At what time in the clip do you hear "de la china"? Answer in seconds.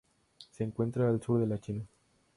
1.39-1.85